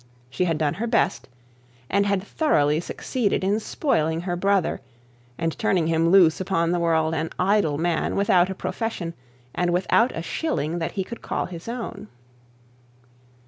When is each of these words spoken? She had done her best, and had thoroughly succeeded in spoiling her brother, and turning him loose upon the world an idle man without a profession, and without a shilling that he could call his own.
She 0.31 0.45
had 0.45 0.57
done 0.57 0.73
her 0.81 0.87
best, 0.87 1.29
and 1.87 2.07
had 2.07 2.23
thoroughly 2.23 2.79
succeeded 2.79 3.43
in 3.43 3.59
spoiling 3.59 4.21
her 4.21 4.35
brother, 4.35 4.81
and 5.37 5.55
turning 5.59 5.85
him 5.85 6.09
loose 6.09 6.41
upon 6.41 6.71
the 6.71 6.79
world 6.79 7.13
an 7.13 7.29
idle 7.37 7.77
man 7.77 8.15
without 8.15 8.49
a 8.49 8.55
profession, 8.55 9.13
and 9.53 9.69
without 9.71 10.11
a 10.17 10.23
shilling 10.23 10.79
that 10.79 10.93
he 10.93 11.03
could 11.03 11.21
call 11.21 11.45
his 11.45 11.67
own. 11.67 12.07